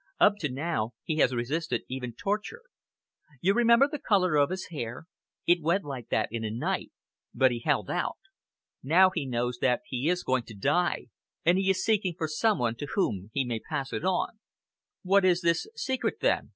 Up 0.19 0.37
to 0.39 0.49
now, 0.49 0.93
he 1.03 1.17
has 1.17 1.31
resisted 1.31 1.83
even 1.87 2.15
torture. 2.15 2.63
You 3.39 3.53
remember 3.53 3.87
the 3.87 3.99
color 3.99 4.35
of 4.35 4.49
his 4.49 4.69
hair? 4.69 5.03
It 5.45 5.61
went 5.61 5.83
like 5.83 6.09
that 6.09 6.29
in 6.31 6.43
a 6.43 6.49
night, 6.49 6.91
but 7.35 7.51
he 7.51 7.59
held 7.59 7.87
out. 7.91 8.17
Now 8.81 9.11
he 9.13 9.27
knows 9.27 9.59
that 9.61 9.81
he 9.85 10.09
is 10.09 10.23
going 10.23 10.45
to 10.45 10.55
die, 10.55 11.09
and 11.45 11.59
he 11.59 11.69
is 11.69 11.85
seeking 11.85 12.15
for 12.17 12.27
some 12.27 12.57
one 12.57 12.73
to 12.77 12.87
whom 12.95 13.29
he 13.31 13.45
may 13.45 13.59
pass 13.59 13.93
it 13.93 14.03
on." 14.03 14.39
"What 15.03 15.23
is 15.23 15.41
this 15.41 15.67
secret 15.75 16.15
then?" 16.19 16.49